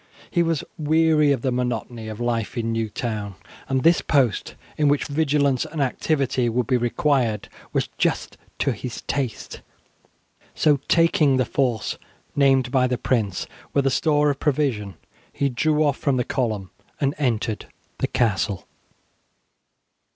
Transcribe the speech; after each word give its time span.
He 0.31 0.41
was 0.41 0.63
weary 0.79 1.31
of 1.31 1.43
the 1.43 1.51
monotony 1.51 2.07
of 2.07 2.19
life 2.19 2.57
in 2.57 2.71
New 2.71 2.89
Town, 2.89 3.35
and 3.69 3.83
this 3.83 4.01
post 4.01 4.55
in 4.75 4.87
which 4.87 5.05
vigilance 5.05 5.63
and 5.63 5.79
activity 5.79 6.49
would 6.49 6.65
be 6.65 6.75
required 6.75 7.47
was 7.71 7.87
just 7.99 8.35
to 8.57 8.71
his 8.71 9.03
taste; 9.03 9.61
so, 10.55 10.77
taking 10.87 11.37
the 11.37 11.45
force 11.45 11.99
named 12.35 12.71
by 12.71 12.87
the 12.87 12.97
prince, 12.97 13.45
with 13.75 13.85
a 13.85 13.91
store 13.91 14.31
of 14.31 14.39
provision, 14.39 14.95
he 15.31 15.49
drew 15.49 15.83
off 15.83 15.97
from 15.97 16.17
the 16.17 16.23
column 16.23 16.71
and 16.99 17.13
entered 17.19 17.67
the 17.99 18.07
castle. 18.07 18.65